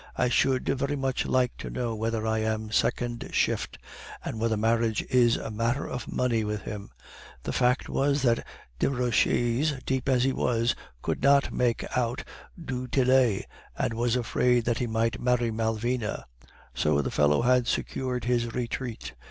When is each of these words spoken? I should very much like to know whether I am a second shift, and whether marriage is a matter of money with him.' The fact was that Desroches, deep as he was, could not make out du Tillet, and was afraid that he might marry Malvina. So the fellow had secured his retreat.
I 0.15 0.29
should 0.29 0.65
very 0.67 0.95
much 0.95 1.27
like 1.27 1.55
to 1.57 1.69
know 1.69 1.93
whether 1.93 2.25
I 2.25 2.39
am 2.39 2.69
a 2.69 2.73
second 2.73 3.29
shift, 3.33 3.77
and 4.25 4.39
whether 4.39 4.57
marriage 4.57 5.03
is 5.11 5.35
a 5.37 5.51
matter 5.51 5.87
of 5.87 6.11
money 6.11 6.43
with 6.43 6.63
him.' 6.63 6.89
The 7.43 7.53
fact 7.53 7.87
was 7.87 8.23
that 8.23 8.43
Desroches, 8.79 9.73
deep 9.85 10.09
as 10.09 10.23
he 10.23 10.33
was, 10.33 10.73
could 11.03 11.21
not 11.21 11.53
make 11.53 11.85
out 11.95 12.23
du 12.59 12.87
Tillet, 12.87 13.45
and 13.77 13.93
was 13.93 14.15
afraid 14.15 14.65
that 14.65 14.79
he 14.79 14.87
might 14.87 15.21
marry 15.21 15.51
Malvina. 15.51 16.25
So 16.73 17.03
the 17.03 17.11
fellow 17.11 17.43
had 17.43 17.67
secured 17.67 18.23
his 18.23 18.55
retreat. 18.55 19.13